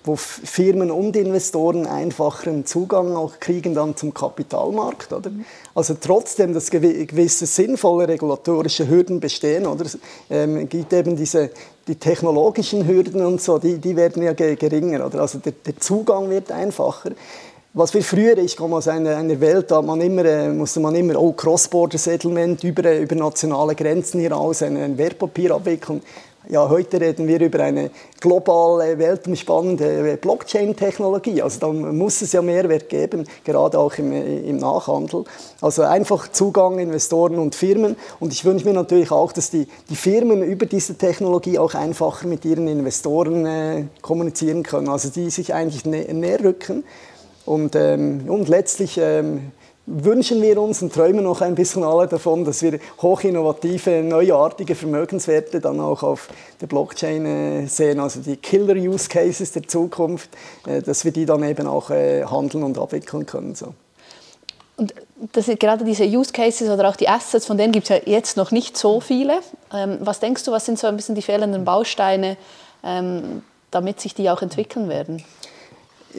wo 0.10 0.16
Firmen 0.16 0.90
und 0.90 1.16
Investoren 1.16 1.86
einfacheren 1.86 2.66
Zugang 2.66 3.16
auch 3.16 3.40
kriegen 3.40 3.76
dann 3.76 3.96
zum 3.96 4.12
Kapitalmarkt. 4.12 5.14
Oder? 5.14 5.30
Also 5.76 5.96
trotzdem, 6.02 6.54
dass 6.54 6.72
gewisse 6.72 7.46
sinnvolle 7.46 8.08
regulatorische 8.08 8.90
Hürden 8.90 9.20
bestehen, 9.20 9.68
oder 9.68 9.86
ähm, 10.30 10.68
gibt 10.68 10.92
eben 10.94 11.16
diese 11.16 11.52
die 11.88 11.96
technologischen 11.96 12.88
Hürden 12.88 13.26
und 13.26 13.42
so, 13.42 13.58
die, 13.58 13.78
die 13.78 13.96
werden 13.96 14.22
ja 14.22 14.34
geringer. 14.34 15.06
Oder? 15.06 15.22
Also 15.22 15.40
der, 15.40 15.54
der 15.54 15.78
Zugang 15.78 16.30
wird 16.30 16.52
einfacher. 16.52 17.12
Was 17.74 17.94
wir 17.94 18.04
früher, 18.04 18.38
ich 18.40 18.58
komme 18.58 18.78
aus 18.78 18.88
einer, 18.88 19.16
einer 19.16 19.40
Welt, 19.40 19.70
da 19.70 19.82
man 19.84 20.02
immer, 20.02 20.26
äh, 20.26 20.50
musste 20.50 20.80
man 20.80 20.96
immer 20.96 21.22
oh, 21.22 21.34
Cross-Border-Settlement 21.34 22.64
über, 22.64 22.84
äh, 22.86 23.04
über 23.04 23.16
nationale 23.16 23.76
Grenzen 23.76 24.20
hinaus, 24.20 24.64
ein, 24.64 24.76
ein 24.76 24.98
Wertpapier 24.98 25.52
abwickeln. 25.54 26.02
Ja, 26.52 26.68
heute 26.68 27.00
reden 27.00 27.28
wir 27.28 27.40
über 27.42 27.60
eine 27.60 27.92
globale, 28.20 28.98
weltumspannende 28.98 30.18
Blockchain-Technologie. 30.20 31.44
Also 31.44 31.60
da 31.60 31.68
muss 31.72 32.24
es 32.24 32.32
ja 32.32 32.42
Mehrwert 32.42 32.90
geben, 32.90 33.28
gerade 33.46 33.78
auch 33.78 33.94
im, 34.00 34.12
im, 34.12 34.58
Nachhandel. 34.58 35.26
Also 35.62 35.84
einfach 35.84 36.28
Zugang 36.32 36.80
Investoren 36.80 37.38
und 37.38 37.54
Firmen. 37.54 37.96
Und 38.20 38.34
ich 38.34 38.46
wünsche 38.46 38.66
mir 38.66 38.74
natürlich 38.74 39.12
auch, 39.12 39.32
dass 39.32 39.52
die, 39.52 39.68
die 39.92 39.96
Firmen 39.96 40.42
über 40.42 40.66
diese 40.66 40.96
Technologie 40.96 41.60
auch 41.60 41.76
einfacher 41.76 42.26
mit 42.26 42.44
ihren 42.46 42.68
Investoren 42.68 43.46
äh, 43.46 43.84
kommunizieren 44.02 44.64
können. 44.64 44.90
Also 44.90 45.10
die 45.10 45.30
sich 45.30 45.54
eigentlich 45.54 45.86
nä 45.86 46.12
näher 46.12 46.44
rücken. 46.44 46.84
Und, 47.46 47.76
ähm, 47.76 48.24
und 48.28 48.50
letztlich 48.50 48.98
ähm, 49.00 49.52
wünschen 49.90 50.42
wir 50.42 50.62
uns 50.62 50.82
und 50.82 50.94
träumen 50.94 51.24
noch 51.24 51.42
ein 51.42 51.56
bisschen 51.56 51.84
alle 51.84 52.08
davon, 52.08 52.46
dass 52.46 52.62
wir 52.62 52.80
hochinnovative, 53.02 54.04
neuartige 54.04 54.76
Vermögenswerte 54.76 55.60
dann 55.60 55.80
auch 55.80 56.04
auf 56.04 56.30
der 56.62 56.68
Blockchain 56.68 57.26
äh, 57.26 57.66
sehen, 57.68 58.00
also 58.00 58.20
die 58.20 58.38
Killer-Use-Cases 58.38 59.52
der 59.52 59.68
Zukunft, 59.68 60.30
äh, 60.68 60.82
dass 60.82 61.06
wir 61.06 61.12
die 61.12 61.26
dann 61.26 61.44
eben 61.44 61.68
auch 61.68 61.90
äh, 61.90 62.24
handeln 62.24 62.64
und 62.64 62.78
abwickeln 62.78 63.26
können. 63.26 63.56
So. 63.56 63.74
Und 64.78 64.94
das 65.34 65.48
sind 65.48 65.60
gerade 65.60 65.84
diese 65.84 66.06
Use 66.06 66.32
Cases 66.32 66.70
oder 66.70 66.88
auch 66.88 66.96
die 66.96 67.10
Assets, 67.10 67.46
von 67.46 67.58
denen 67.58 67.74
gibt 67.74 67.90
es 67.90 67.98
ja 67.98 68.02
jetzt 68.06 68.38
noch 68.38 68.52
nicht 68.52 68.78
so 68.78 69.02
viele. 69.02 69.40
Ähm, 69.74 69.98
was 70.02 70.20
denkst 70.20 70.44
du, 70.44 70.52
was 70.52 70.66
sind 70.66 70.80
so 70.80 70.88
ein 70.88 70.96
bisschen 70.96 71.16
die 71.16 71.22
fehlenden 71.22 71.66
Bausteine, 71.66 72.38
ähm, 72.84 73.42
damit 73.72 74.00
sich 74.00 74.14
die 74.14 74.30
auch 74.30 74.42
entwickeln 74.42 74.88
werden? 74.88 75.24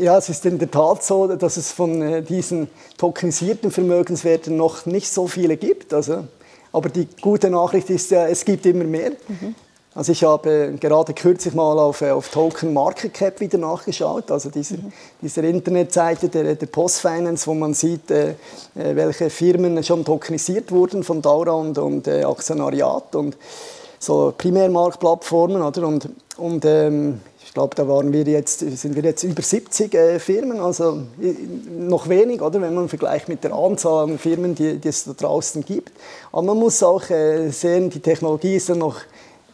Ja, 0.00 0.16
es 0.16 0.30
ist 0.30 0.46
in 0.46 0.58
der 0.58 0.70
Tat 0.70 1.04
so, 1.04 1.26
dass 1.26 1.56
es 1.58 1.72
von 1.72 2.00
äh, 2.00 2.22
diesen 2.22 2.68
tokenisierten 2.96 3.70
Vermögenswerten 3.70 4.56
noch 4.56 4.86
nicht 4.86 5.12
so 5.12 5.26
viele 5.26 5.56
gibt. 5.58 5.92
Also, 5.92 6.24
aber 6.72 6.88
die 6.88 7.06
gute 7.20 7.50
Nachricht 7.50 7.90
ist 7.90 8.10
ja, 8.10 8.26
es 8.26 8.44
gibt 8.44 8.64
immer 8.64 8.84
mehr. 8.84 9.10
Mhm. 9.28 9.54
Also 9.94 10.12
ich 10.12 10.22
habe 10.22 10.76
gerade 10.80 11.12
kürzlich 11.12 11.52
mal 11.52 11.78
auf, 11.78 12.00
äh, 12.00 12.12
auf 12.12 12.30
Token 12.30 12.72
Market 12.72 13.12
Cap 13.12 13.40
wieder 13.40 13.58
nachgeschaut, 13.58 14.30
also 14.30 14.48
diese, 14.48 14.74
mhm. 14.74 14.92
diese 15.20 15.40
Internetseite 15.42 16.28
der, 16.28 16.54
der 16.54 16.66
Postfinance, 16.66 17.46
wo 17.46 17.54
man 17.54 17.74
sieht, 17.74 18.10
äh, 18.10 18.30
äh, 18.30 18.94
welche 18.94 19.28
Firmen 19.28 19.82
schon 19.82 20.04
tokenisiert 20.04 20.70
wurden 20.70 21.02
von 21.02 21.20
Daura 21.20 21.52
und, 21.52 21.76
und 21.76 22.06
äh, 22.06 22.22
Aktionariat 22.22 23.14
und 23.16 23.36
so 23.98 24.32
Primärmarktplattformen. 24.38 25.60
Oder? 25.60 25.86
Und, 25.86 26.08
und 26.38 26.64
ähm, 26.64 27.20
ich 27.44 27.54
glaube, 27.54 27.74
da 27.74 27.88
waren 27.88 28.12
wir 28.12 28.22
jetzt, 28.24 28.60
sind 28.60 28.94
wir 28.94 29.02
jetzt 29.02 29.22
über 29.22 29.42
70 29.42 29.94
äh, 29.94 30.18
Firmen, 30.18 30.60
also 30.60 31.02
noch 31.70 32.08
wenig, 32.08 32.42
oder, 32.42 32.60
wenn 32.60 32.74
man 32.74 32.88
vergleicht 32.88 33.28
mit 33.28 33.42
der 33.44 33.54
Anzahl 33.54 34.04
an 34.04 34.18
Firmen, 34.18 34.54
die, 34.54 34.78
die 34.78 34.88
es 34.88 35.04
da 35.04 35.12
draußen 35.12 35.64
gibt. 35.64 35.92
Aber 36.32 36.42
man 36.42 36.58
muss 36.58 36.82
auch 36.82 37.08
äh, 37.10 37.50
sehen, 37.50 37.90
die 37.90 38.00
Technologie 38.00 38.56
ist 38.56 38.68
ja 38.68 38.74
noch 38.74 38.96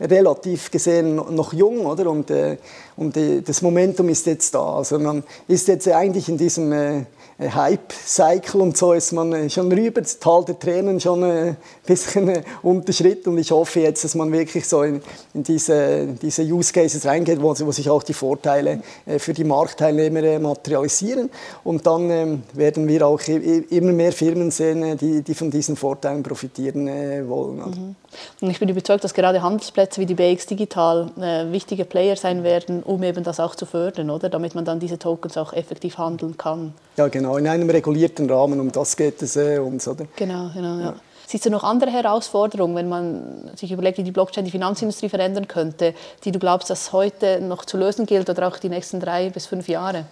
relativ 0.00 0.70
gesehen 0.70 1.16
noch 1.16 1.52
jung, 1.52 1.86
oder? 1.86 2.10
Und, 2.10 2.30
äh, 2.30 2.58
und 2.96 3.16
das 3.16 3.62
Momentum 3.62 4.08
ist 4.08 4.26
jetzt 4.26 4.54
da. 4.54 4.76
Also 4.76 4.98
man 4.98 5.22
ist 5.48 5.68
jetzt 5.68 5.88
eigentlich 5.88 6.28
in 6.28 6.36
diesem 6.36 6.72
äh, 6.72 7.04
Hype-Cycle 7.38 8.60
und 8.62 8.76
so 8.78 8.94
ist 8.94 9.12
man 9.12 9.32
äh, 9.32 9.50
schon 9.50 9.70
rüber, 9.70 10.00
das 10.00 10.18
Tal 10.18 10.44
der 10.46 10.58
Tränen 10.58 11.00
schon 11.00 11.22
ein 11.22 11.48
äh, 11.48 11.54
bisschen 11.84 12.42
unterschritten 12.62 13.30
und 13.30 13.38
ich 13.38 13.50
hoffe 13.50 13.80
jetzt, 13.80 14.04
dass 14.04 14.14
man 14.14 14.32
wirklich 14.32 14.66
so 14.66 14.82
in, 14.82 15.02
in 15.34 15.42
diese, 15.42 16.06
diese 16.20 16.42
Use 16.42 16.72
Cases 16.72 17.04
reingeht, 17.04 17.42
wo, 17.42 17.54
wo, 17.58 17.72
sich 17.72 17.90
auch 17.90 18.02
die 18.02 18.14
Vorteile 18.14 18.80
für 19.18 19.34
die 19.34 19.44
Marktteilnehmer 19.44 20.38
materialisieren 20.38 21.28
und 21.62 21.86
dann 21.86 22.10
ähm, 22.10 22.42
werden 22.54 22.88
wir 22.88 23.06
auch 23.06 23.20
immer 23.26 23.92
mehr 23.92 24.12
Firmen 24.12 24.50
sehen, 24.50 24.96
die, 24.96 25.22
die 25.22 25.34
von 25.34 25.50
diesen 25.50 25.76
Vorteilen 25.76 26.22
profitieren 26.22 26.86
wollen. 27.28 27.56
Mhm. 27.56 27.96
Und 28.40 28.50
ich 28.50 28.58
bin 28.58 28.68
überzeugt, 28.68 29.04
dass 29.04 29.14
gerade 29.14 29.42
Handelsplätze 29.42 30.00
wie 30.00 30.06
die 30.06 30.14
BX 30.14 30.46
Digital 30.46 31.10
äh, 31.20 31.52
wichtige 31.52 31.84
Player 31.84 32.16
sein 32.16 32.44
werden, 32.44 32.82
um 32.82 33.02
eben 33.02 33.24
das 33.24 33.40
auch 33.40 33.54
zu 33.54 33.66
fördern, 33.66 34.10
oder? 34.10 34.28
damit 34.28 34.54
man 34.54 34.64
dann 34.64 34.80
diese 34.80 34.98
Tokens 34.98 35.36
auch 35.36 35.52
effektiv 35.52 35.98
handeln 35.98 36.36
kann. 36.36 36.74
Ja, 36.96 37.08
genau, 37.08 37.36
in 37.36 37.48
einem 37.48 37.68
regulierten 37.70 38.28
Rahmen, 38.30 38.60
um 38.60 38.72
das 38.72 38.96
geht 38.96 39.22
es 39.22 39.36
äh, 39.36 39.58
uns. 39.58 39.86
Oder? 39.88 40.06
Genau, 40.16 40.50
genau. 40.54 40.78
Ja. 40.78 40.84
Ja. 40.84 40.94
Siehst 41.28 41.44
du 41.44 41.50
noch 41.50 41.64
andere 41.64 41.90
Herausforderungen, 41.90 42.76
wenn 42.76 42.88
man 42.88 43.50
sich 43.56 43.72
überlegt, 43.72 43.98
wie 43.98 44.04
die 44.04 44.12
Blockchain 44.12 44.44
die 44.44 44.52
Finanzindustrie 44.52 45.08
verändern 45.08 45.48
könnte, 45.48 45.92
die 46.24 46.30
du 46.30 46.38
glaubst, 46.38 46.70
dass 46.70 46.92
heute 46.92 47.40
noch 47.40 47.64
zu 47.64 47.76
lösen 47.76 48.06
gilt 48.06 48.30
oder 48.30 48.46
auch 48.46 48.58
die 48.58 48.68
nächsten 48.68 49.00
drei 49.00 49.30
bis 49.30 49.46
fünf 49.46 49.68
Jahre? 49.68 50.04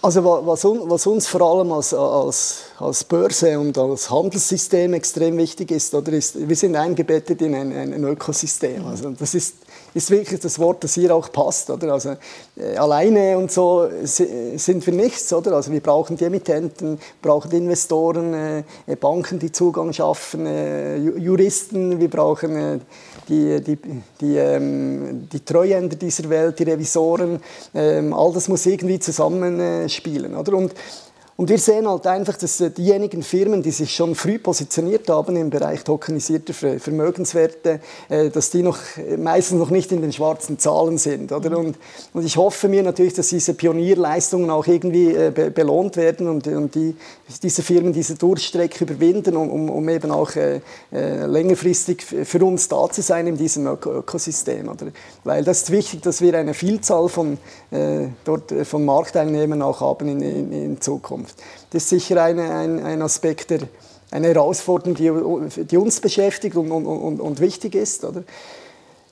Also 0.00 0.24
was, 0.24 0.64
was, 0.64 1.06
uns 1.06 1.26
vor 1.26 1.42
allem 1.42 1.70
als, 1.72 1.94
als, 1.94 2.64
als, 2.78 3.04
Börse 3.04 3.58
und 3.58 3.76
als 3.78 4.10
Handelssystem 4.10 4.94
extrem 4.94 5.36
wichtig 5.36 5.70
ist, 5.70 5.94
oder 5.94 6.12
ist, 6.12 6.48
wir 6.48 6.56
sind 6.56 6.74
eingebettet 6.74 7.42
in 7.42 7.54
ein, 7.54 7.72
ein 7.72 8.04
Ökosystem. 8.04 8.84
Also 8.86 9.10
das 9.10 9.34
ist, 9.34 9.56
ist 9.94 10.10
wirklich 10.10 10.40
das 10.40 10.58
Wort, 10.58 10.82
das 10.82 10.94
hier 10.94 11.14
auch 11.14 11.30
passt. 11.30 11.70
Oder? 11.70 11.92
Also, 11.92 12.16
äh, 12.56 12.76
alleine 12.76 13.36
und 13.38 13.52
so 13.52 13.88
sind 14.04 14.86
wir 14.86 14.94
nichts. 14.94 15.32
Oder? 15.32 15.52
Also 15.52 15.70
wir 15.70 15.80
brauchen 15.80 16.16
die 16.16 16.24
Emittenten, 16.24 16.98
brauchen 17.20 17.50
die 17.50 17.58
Investoren, 17.58 18.34
äh, 18.34 18.96
Banken, 18.96 19.38
die 19.38 19.52
Zugang 19.52 19.92
schaffen, 19.92 20.46
äh, 20.46 20.96
Juristen, 20.96 22.00
wir 22.00 22.08
brauchen 22.08 22.56
äh, 22.56 22.78
die, 23.28 23.60
die, 23.60 23.78
die, 24.20 24.36
ähm, 24.36 25.28
die 25.32 25.40
Treuhänder 25.40 25.96
dieser 25.96 26.28
Welt, 26.28 26.58
die 26.58 26.64
Revisoren, 26.64 27.40
ähm, 27.74 28.12
all 28.12 28.32
das 28.32 28.48
muss 28.48 28.66
irgendwie 28.66 28.98
zusammenspielen. 29.88 30.34
Oder? 30.36 30.54
Und, 30.54 30.74
Und 31.36 31.48
wir 31.48 31.58
sehen 31.58 31.88
halt 31.88 32.06
einfach, 32.06 32.36
dass 32.36 32.60
äh, 32.60 32.70
diejenigen 32.70 33.22
Firmen, 33.22 33.62
die 33.62 33.70
sich 33.70 33.94
schon 33.94 34.14
früh 34.14 34.38
positioniert 34.38 35.08
haben 35.08 35.34
im 35.36 35.48
Bereich 35.48 35.82
tokenisierter 35.82 36.52
Vermögenswerte, 36.52 37.80
äh, 38.10 38.28
dass 38.28 38.50
die 38.50 38.62
noch 38.62 38.78
äh, 38.98 39.16
meistens 39.16 39.58
noch 39.58 39.70
nicht 39.70 39.92
in 39.92 40.02
den 40.02 40.12
schwarzen 40.12 40.58
Zahlen 40.58 40.98
sind. 40.98 41.32
Oder? 41.32 41.50
Mhm. 41.50 41.56
Und, 41.56 41.78
und 42.12 42.26
ich 42.26 42.36
hoffe 42.36 42.68
mir 42.68 42.82
natürlich, 42.82 43.14
dass 43.14 43.28
diese 43.28 43.54
Pionierleistungen 43.54 44.50
auch 44.50 44.66
irgendwie 44.66 45.12
be 45.30 45.50
belohnt 45.50 45.96
werden 45.96 46.28
und, 46.28 46.46
und 46.46 46.74
die, 46.74 46.96
diese 47.42 47.62
Firmen 47.62 47.92
diese 47.92 48.14
Durchstrecke 48.14 48.84
überwinden, 48.84 49.36
um, 49.36 49.70
um 49.70 49.88
eben 49.88 50.10
auch 50.10 50.30
äh, 50.36 50.60
längerfristig 50.90 52.02
für 52.02 52.44
uns 52.44 52.68
da 52.68 52.88
zu 52.90 53.00
sein 53.00 53.26
in 53.26 53.36
diesem 53.36 53.66
Ökosystem. 53.66 54.68
Oder? 54.68 54.88
Weil 55.24 55.44
das 55.44 55.62
ist 55.62 55.70
wichtig, 55.70 56.02
dass 56.02 56.20
wir 56.20 56.34
eine 56.34 56.54
Vielzahl 56.54 57.08
von, 57.08 57.38
äh, 57.70 58.08
dort, 58.24 58.52
von 58.64 58.84
Marktteilnehmern 58.84 59.62
auch 59.62 59.80
haben 59.80 60.08
in, 60.08 60.20
in, 60.20 60.52
in 60.52 60.80
Zukunft. 60.80 61.21
Zukunft. 61.22 61.36
Das 61.70 61.84
ist 61.84 61.88
sicher 61.88 62.22
eine, 62.22 62.54
ein, 62.54 62.84
ein 62.84 63.02
Aspekt, 63.02 63.50
der, 63.50 63.60
eine 64.10 64.28
Herausforderung, 64.28 64.94
die, 64.94 65.64
die 65.64 65.76
uns 65.76 66.00
beschäftigt 66.00 66.56
und, 66.56 66.70
und, 66.70 66.86
und, 66.86 67.20
und 67.20 67.40
wichtig 67.40 67.74
ist. 67.74 68.04
Oder? 68.04 68.24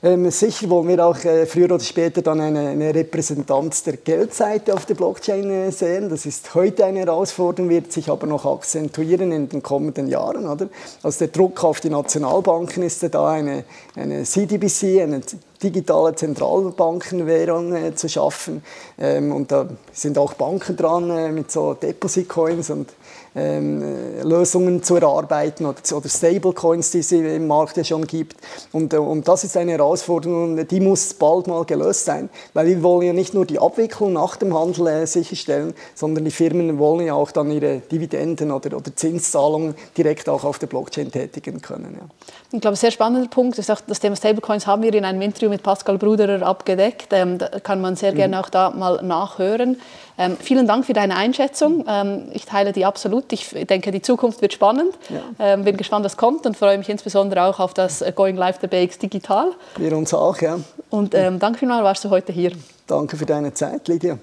Ähm, 0.03 0.31
sicher 0.31 0.71
wollen 0.71 0.89
wir 0.89 1.05
auch 1.05 1.25
äh, 1.25 1.45
früher 1.45 1.67
oder 1.67 1.81
später 1.81 2.23
dann 2.23 2.41
eine, 2.41 2.71
eine 2.71 2.95
Repräsentanz 2.95 3.83
der 3.83 3.99
Geldseite 3.99 4.73
auf 4.73 4.87
der 4.87 4.95
Blockchain 4.95 5.51
äh, 5.51 5.71
sehen. 5.73 6.09
Das 6.09 6.25
ist 6.25 6.55
heute 6.55 6.87
eine 6.87 7.01
Herausforderung, 7.01 7.69
wird 7.69 7.93
sich 7.93 8.09
aber 8.09 8.27
noch 8.27 8.47
akzentuieren 8.47 9.31
in 9.31 9.49
den 9.49 9.63
kommenden 9.63 10.09
Jahren. 10.09 10.47
Oder? 10.47 10.69
Also 11.03 11.19
der 11.21 11.29
Druck 11.29 11.63
auf 11.65 11.81
die 11.81 11.91
Nationalbanken 11.91 12.83
ist 12.83 13.03
da, 13.15 13.31
eine, 13.31 13.65
eine 13.95 14.25
CDBC, 14.25 15.03
eine 15.03 15.21
digitale 15.63 16.15
Zentralbankenwährung 16.15 17.75
äh, 17.75 17.95
zu 17.95 18.09
schaffen. 18.09 18.63
Ähm, 18.99 19.33
und 19.33 19.53
da 19.53 19.69
sind 19.93 20.19
auch 20.19 20.35
Banken 20.35 20.77
dran 20.77 21.11
äh, 21.11 21.31
mit 21.33 21.51
so 21.51 21.75
Deposit-Coins 21.75 22.71
und 22.71 22.91
ähm, 23.35 23.83
äh, 23.83 24.23
Lösungen 24.23 24.83
zu 24.83 24.97
erarbeiten 24.97 25.67
oder, 25.67 25.79
oder 25.97 26.09
Stablecoins, 26.09 26.91
die 26.91 26.99
es 26.99 27.13
im 27.13 27.47
Markt 27.47 27.77
ja 27.77 27.85
schon 27.85 28.07
gibt. 28.07 28.37
Und, 28.73 28.93
und 28.95 29.29
das 29.29 29.45
ist 29.45 29.57
eine 29.57 29.73
Herausforderung 29.73 30.59
und 30.59 30.71
die 30.71 30.81
muss 30.81 31.15
bald 31.15 31.47
mal 31.47 31.65
gelöst 31.65 32.07
sein, 32.07 32.29
weil 32.55 32.67
wir 32.67 32.83
wollen 32.83 33.07
ja 33.07 33.13
nicht 33.13 33.35
nur 33.35 33.47
die 33.47 33.59
Abwicklung 33.59 34.15
nach 34.15 34.37
dem 34.37 34.59
Handel 34.59 34.87
äh, 34.89 35.07
sicherstellen, 35.07 35.75
sondern 35.95 36.25
die 36.25 36.31
Firmen 36.31 36.79
wollen 36.79 37.07
ja 37.07 37.15
auch 37.15 37.31
dann 37.31 37.51
ihre 37.51 37.79
Dividenden 37.79 38.51
oder, 38.51 38.77
oder 38.77 38.95
Zinszahlungen 38.95 39.75
direkt 39.97 40.29
auch 40.29 40.45
auf 40.45 40.59
der 40.59 40.67
Blockchain 40.67 41.13
tätigen 41.13 41.61
können. 41.63 41.97
Ja. 42.01 42.07
Ich 42.53 42.61
glaube, 42.61 42.75
ein 42.75 42.77
sehr 42.77 42.91
spannender 42.91 43.29
Punkt 43.29 43.59
ist 43.59 43.71
auch, 43.71 43.81
das 43.87 44.01
Thema 44.01 44.17
Stablecoins 44.17 44.67
haben 44.67 44.83
wir 44.83 44.93
in 44.93 45.05
einem 45.05 45.23
Interview 45.23 45.50
mit 45.51 45.63
Pascal 45.63 45.99
Bruderer 45.99 46.47
abgedeckt. 46.47 47.09
Ähm, 47.13 47.39
da 47.39 47.49
kann 47.61 47.81
man 47.81 47.97
sehr 47.97 48.13
mhm. 48.13 48.17
gerne 48.17 48.41
auch 48.41 48.49
da 48.49 48.71
mal 48.71 49.03
nachhören. 49.03 49.77
Ähm, 50.17 50.37
vielen 50.39 50.67
Dank 50.67 50.87
für 50.87 50.93
deine 50.93 51.17
Einschätzung. 51.17 51.85
Ähm, 51.89 52.29
ich 52.33 52.47
teile 52.47 52.73
die 52.73 52.85
absolut. 52.85 53.33
Ich 53.33 53.51
denke, 53.51 53.91
die 53.91 54.03
Zukunft 54.03 54.43
wird 54.43 54.53
spannend. 54.53 54.95
Ja. 55.09 55.21
Ähm, 55.39 55.65
bin 55.65 55.77
gespannt, 55.77 56.05
was 56.05 56.17
kommt 56.17 56.47
und 56.47 56.57
freue 56.57 56.79
mich 56.79 56.89
insbesondere 56.89 57.45
auch 57.45 57.59
auf 57.59 57.75
das 57.75 58.03
äh, 58.03 58.13
Going 58.15 58.37
Live 58.37 58.59
the 58.61 58.67
BX 58.67 58.99
digital. 58.99 59.53
Wir 59.77 59.97
uns 59.97 60.15
auch, 60.15 60.39
ja. 60.39 60.59
Und 60.91 61.15
ähm, 61.15 61.39
danke 61.39 61.59
vielmals, 61.59 61.85
warst 61.85 62.05
du 62.05 62.11
heute 62.11 62.33
hier. 62.33 62.53
Danke 62.87 63.17
für 63.17 63.27
deine 63.27 63.55
Zeit, 63.55 63.89
Lydia. 63.89 64.19